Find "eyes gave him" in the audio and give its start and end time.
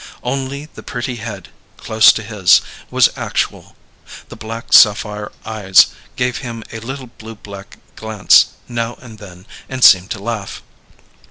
5.45-6.63